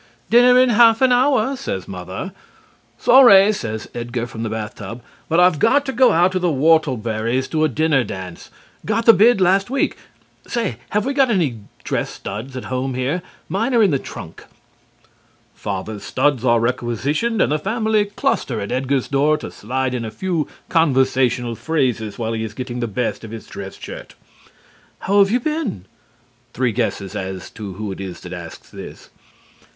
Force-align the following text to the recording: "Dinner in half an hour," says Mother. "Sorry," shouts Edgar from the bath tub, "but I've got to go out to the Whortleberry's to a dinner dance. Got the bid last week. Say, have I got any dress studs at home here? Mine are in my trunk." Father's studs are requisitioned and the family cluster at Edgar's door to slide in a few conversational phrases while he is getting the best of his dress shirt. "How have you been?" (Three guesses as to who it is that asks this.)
"Dinner 0.31 0.59
in 0.59 0.69
half 0.69 0.99
an 1.03 1.11
hour," 1.11 1.55
says 1.55 1.87
Mother. 1.87 2.31
"Sorry," 2.97 3.53
shouts 3.53 3.87
Edgar 3.93 4.25
from 4.25 4.41
the 4.41 4.49
bath 4.49 4.73
tub, 4.77 5.03
"but 5.29 5.39
I've 5.39 5.59
got 5.59 5.85
to 5.85 5.93
go 5.93 6.11
out 6.11 6.31
to 6.31 6.39
the 6.39 6.47
Whortleberry's 6.51 7.47
to 7.49 7.63
a 7.63 7.69
dinner 7.69 8.03
dance. 8.03 8.49
Got 8.83 9.05
the 9.05 9.13
bid 9.13 9.39
last 9.39 9.69
week. 9.69 9.97
Say, 10.47 10.77
have 10.89 11.05
I 11.07 11.13
got 11.13 11.29
any 11.29 11.59
dress 11.83 12.09
studs 12.09 12.57
at 12.57 12.65
home 12.65 12.95
here? 12.95 13.21
Mine 13.47 13.75
are 13.75 13.83
in 13.83 13.91
my 13.91 13.97
trunk." 13.97 14.43
Father's 15.53 16.03
studs 16.03 16.43
are 16.43 16.59
requisitioned 16.59 17.39
and 17.39 17.51
the 17.51 17.59
family 17.59 18.05
cluster 18.05 18.59
at 18.59 18.71
Edgar's 18.71 19.07
door 19.07 19.37
to 19.37 19.51
slide 19.51 19.93
in 19.93 20.03
a 20.03 20.09
few 20.09 20.47
conversational 20.67 21.53
phrases 21.53 22.17
while 22.17 22.33
he 22.33 22.43
is 22.43 22.55
getting 22.55 22.79
the 22.79 22.87
best 22.87 23.23
of 23.23 23.29
his 23.29 23.45
dress 23.45 23.75
shirt. 23.77 24.15
"How 25.01 25.19
have 25.19 25.29
you 25.29 25.39
been?" 25.39 25.85
(Three 26.53 26.71
guesses 26.71 27.15
as 27.15 27.51
to 27.51 27.73
who 27.73 27.91
it 27.91 28.01
is 28.01 28.21
that 28.21 28.33
asks 28.33 28.71
this.) 28.71 29.11